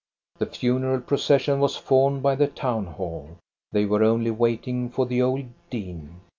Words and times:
The 0.39 0.47
funeral 0.47 0.99
procession 1.01 1.59
was 1.59 1.75
formed 1.75 2.23
by 2.23 2.33
the 2.33 2.47
town 2.47 2.87
hall. 2.87 3.37
They 3.71 3.85
were 3.85 4.03
only 4.03 4.31
waiting 4.31 4.89
for 4.89 5.05
the 5.05 5.21
old 5.21 5.45
dean. 5.69 6.21